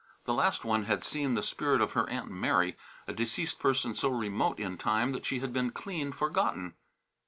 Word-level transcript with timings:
The 0.25 0.33
last 0.33 0.65
one 0.65 0.85
had 0.85 1.03
seen 1.03 1.35
the 1.35 1.43
spirit 1.43 1.79
of 1.79 1.91
her 1.91 2.09
Aunt 2.09 2.27
Mary, 2.31 2.75
a 3.07 3.13
deceased 3.13 3.59
person 3.59 3.93
so 3.93 4.09
remote 4.09 4.59
in 4.59 4.75
time 4.79 5.11
that 5.11 5.27
she 5.27 5.41
had 5.41 5.53
been 5.53 5.69
clean 5.69 6.11
forgotten. 6.11 6.73